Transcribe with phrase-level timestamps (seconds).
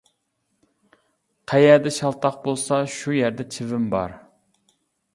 [1.53, 4.21] قەيەردە شالتاق بولسا، شۇ يەردە چىۋىن بار.